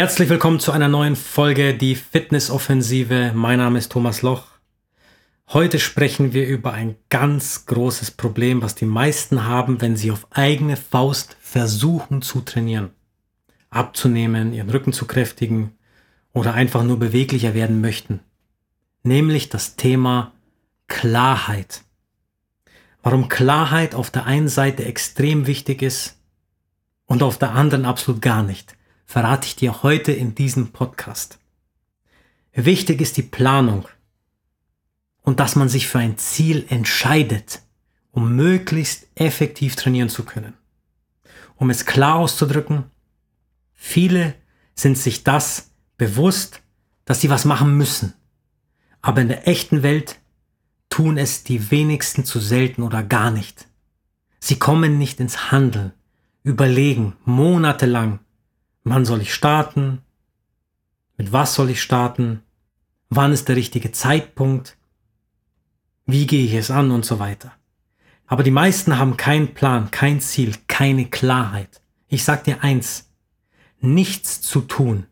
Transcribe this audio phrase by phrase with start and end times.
[0.00, 3.32] Herzlich willkommen zu einer neuen Folge, die Fitnessoffensive.
[3.34, 4.46] Mein Name ist Thomas Loch.
[5.50, 10.26] Heute sprechen wir über ein ganz großes Problem, was die meisten haben, wenn sie auf
[10.30, 12.92] eigene Faust versuchen zu trainieren,
[13.68, 15.72] abzunehmen, ihren Rücken zu kräftigen
[16.32, 18.20] oder einfach nur beweglicher werden möchten.
[19.02, 20.32] Nämlich das Thema
[20.88, 21.82] Klarheit.
[23.02, 26.16] Warum Klarheit auf der einen Seite extrem wichtig ist
[27.04, 28.78] und auf der anderen absolut gar nicht
[29.10, 31.40] verrate ich dir heute in diesem Podcast.
[32.52, 33.88] Wichtig ist die Planung
[35.22, 37.60] und dass man sich für ein Ziel entscheidet,
[38.12, 40.54] um möglichst effektiv trainieren zu können.
[41.56, 42.84] Um es klar auszudrücken,
[43.74, 44.36] viele
[44.76, 46.62] sind sich das bewusst,
[47.04, 48.14] dass sie was machen müssen.
[49.02, 50.20] Aber in der echten Welt
[50.88, 53.66] tun es die wenigsten zu selten oder gar nicht.
[54.38, 55.90] Sie kommen nicht ins Handeln,
[56.44, 58.20] überlegen monatelang,
[58.84, 60.02] Wann soll ich starten?
[61.16, 62.42] Mit was soll ich starten?
[63.08, 64.76] Wann ist der richtige Zeitpunkt?
[66.06, 67.52] Wie gehe ich es an und so weiter.
[68.26, 71.82] Aber die meisten haben keinen Plan, kein Ziel, keine Klarheit.
[72.08, 73.10] Ich sag dir eins,
[73.80, 75.06] nichts zu tun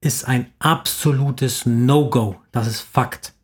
[0.00, 2.40] ist ein absolutes No-Go.
[2.52, 3.34] Das ist Fakt.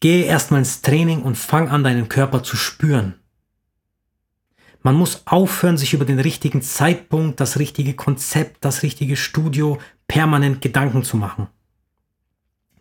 [0.00, 3.14] Gehe erstmal ins Training und fang an, deinen Körper zu spüren.
[4.82, 9.78] Man muss aufhören, sich über den richtigen Zeitpunkt, das richtige Konzept, das richtige Studio
[10.08, 11.48] permanent Gedanken zu machen.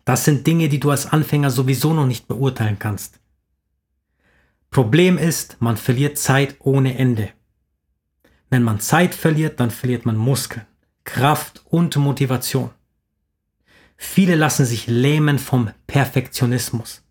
[0.05, 3.19] Das sind Dinge, die du als Anfänger sowieso noch nicht beurteilen kannst.
[4.71, 7.29] Problem ist, man verliert Zeit ohne Ende.
[8.49, 10.65] Wenn man Zeit verliert, dann verliert man Muskeln,
[11.03, 12.71] Kraft und Motivation.
[13.97, 17.03] Viele lassen sich lähmen vom Perfektionismus.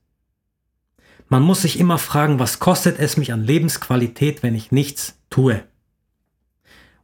[1.29, 5.63] Man muss sich immer fragen, was kostet es mich an Lebensqualität, wenn ich nichts tue?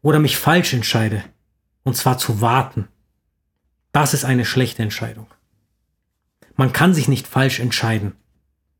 [0.00, 1.24] Oder mich falsch entscheide,
[1.82, 2.88] und zwar zu warten.
[3.92, 5.26] Das ist eine schlechte Entscheidung.
[6.56, 8.12] Man kann sich nicht falsch entscheiden.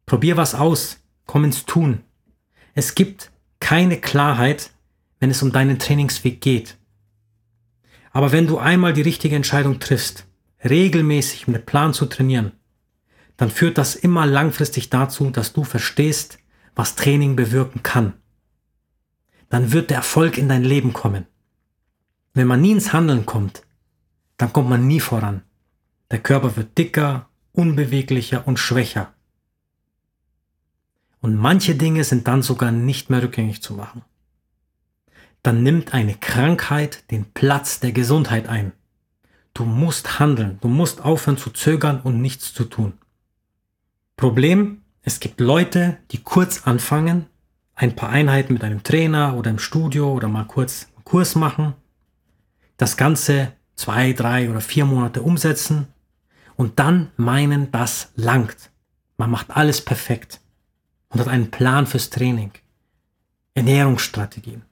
[0.07, 2.01] Probier was aus, komm ins Tun.
[2.75, 3.31] Es gibt
[3.61, 4.71] keine Klarheit,
[5.21, 6.77] wenn es um deinen Trainingsweg geht.
[8.13, 10.27] Aber wenn du einmal die richtige Entscheidung triffst,
[10.65, 12.53] regelmäßig mit Plan zu trainieren,
[13.37, 16.39] dann führt das immer langfristig dazu, dass du verstehst,
[16.75, 18.15] was Training bewirken kann.
[19.49, 21.27] Dann wird der Erfolg in dein Leben kommen.
[22.33, 23.63] Wenn man nie ins Handeln kommt,
[24.37, 25.43] dann kommt man nie voran.
[26.11, 29.15] Der Körper wird dicker, unbeweglicher und schwächer.
[31.21, 34.03] Und manche Dinge sind dann sogar nicht mehr rückgängig zu machen.
[35.43, 38.73] Dann nimmt eine Krankheit den Platz der Gesundheit ein.
[39.55, 42.95] Du musst handeln, du musst aufhören zu zögern und nichts zu tun.
[44.17, 47.27] Problem, es gibt Leute, die kurz anfangen,
[47.75, 51.75] ein paar Einheiten mit einem Trainer oder im Studio oder mal kurz einen Kurs machen,
[52.77, 55.89] das Ganze zwei, drei oder vier Monate umsetzen
[56.57, 58.71] und dann meinen, das langt.
[59.17, 60.41] Man macht alles perfekt
[61.09, 62.53] und hat einen Plan fürs Training,
[63.55, 64.63] Ernährungsstrategien.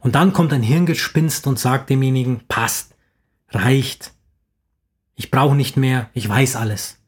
[0.00, 2.94] Und dann kommt ein Hirngespinst und sagt demjenigen, passt,
[3.48, 4.12] reicht,
[5.14, 6.99] ich brauche nicht mehr, ich weiß alles.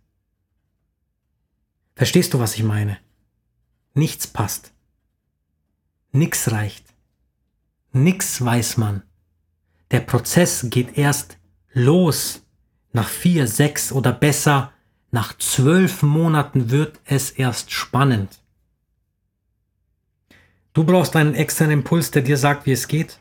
[1.95, 2.99] Verstehst du, was ich meine?
[3.95, 4.73] Nichts passt.
[6.13, 6.85] Nix reicht.
[7.93, 9.03] Nix weiß man.
[9.91, 11.39] Der Prozess geht erst
[11.73, 12.43] los.
[12.93, 14.73] Nach vier, sechs oder besser
[15.11, 18.41] nach zwölf Monaten wird es erst spannend.
[20.73, 23.21] Du brauchst einen externen Impuls, der dir sagt, wie es geht.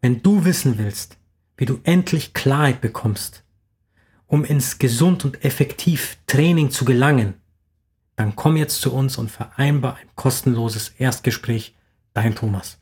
[0.00, 1.16] Wenn du wissen willst,
[1.56, 3.44] wie du endlich Klarheit bekommst,
[4.26, 7.34] um ins gesund und effektiv Training zu gelangen,
[8.16, 11.74] dann komm jetzt zu uns und vereinbar ein kostenloses Erstgespräch.
[12.12, 12.78] Dein Thomas.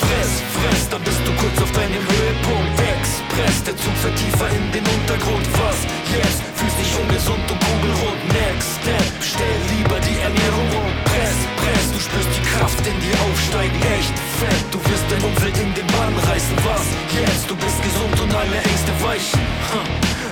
[0.00, 2.78] Fress, fress, dann bist du kurz auf deinem Höhepunkt.
[2.78, 5.46] Express, der Zug fährt tiefer in den Untergrund.
[5.58, 5.82] Was
[6.14, 6.42] jetzt?
[6.54, 8.20] Fühlst dich ungesund und kugelrund.
[8.30, 10.92] Next Step, stell lieber die Ernährung um.
[11.10, 13.76] Press, press, du spürst die Kraft in dir aufsteigen.
[13.98, 16.56] Echt fett, du wirst dein Umfeld in den Bann reißen.
[16.62, 17.50] Was jetzt?
[17.50, 19.42] Du bist gesund und alle Ängste weichen.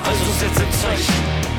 [0.06, 1.53] Also setz ein Zeichen.